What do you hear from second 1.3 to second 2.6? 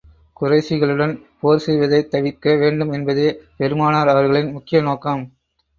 போர் செய்வதைத் தவிர்க்க